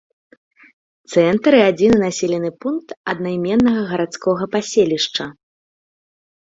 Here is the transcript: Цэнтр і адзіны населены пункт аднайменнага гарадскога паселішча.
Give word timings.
Цэнтр 1.13 1.51
і 1.57 1.59
адзіны 1.71 1.97
населены 2.07 2.51
пункт 2.67 2.89
аднайменнага 3.15 3.81
гарадскога 3.93 4.43
паселішча. 4.59 5.33